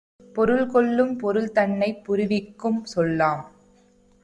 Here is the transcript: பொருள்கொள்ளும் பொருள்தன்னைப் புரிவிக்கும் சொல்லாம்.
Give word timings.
பொருள்கொள்ளும் 0.35 1.19
பொருள்தன்னைப் 1.19 2.01
புரிவிக்கும் 2.07 2.81
சொல்லாம். 2.95 3.43